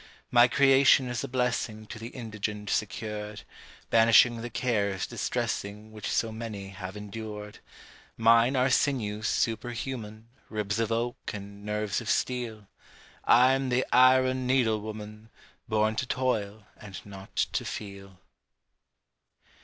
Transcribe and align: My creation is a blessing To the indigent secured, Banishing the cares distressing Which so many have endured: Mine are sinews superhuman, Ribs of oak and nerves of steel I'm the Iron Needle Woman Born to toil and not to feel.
My 0.31 0.47
creation 0.47 1.09
is 1.09 1.23
a 1.23 1.27
blessing 1.27 1.85
To 1.85 1.99
the 1.99 2.07
indigent 2.07 2.71
secured, 2.71 3.43
Banishing 3.91 4.41
the 4.41 4.49
cares 4.49 5.05
distressing 5.05 5.91
Which 5.91 6.09
so 6.11 6.31
many 6.31 6.69
have 6.69 6.97
endured: 6.97 7.59
Mine 8.17 8.55
are 8.55 8.71
sinews 8.71 9.27
superhuman, 9.27 10.27
Ribs 10.49 10.79
of 10.79 10.91
oak 10.91 11.33
and 11.35 11.63
nerves 11.63 12.01
of 12.01 12.09
steel 12.09 12.67
I'm 13.25 13.69
the 13.69 13.85
Iron 13.93 14.47
Needle 14.47 14.81
Woman 14.81 15.29
Born 15.69 15.95
to 15.97 16.07
toil 16.07 16.65
and 16.77 16.99
not 17.05 17.35
to 17.35 17.63
feel. 17.63 18.21